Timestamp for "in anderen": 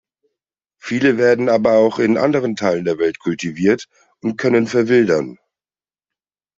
1.99-2.55